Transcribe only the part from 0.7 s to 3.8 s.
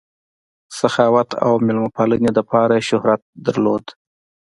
سخاوت او مېلمه پالنې دپاره ئې شهرت لرلو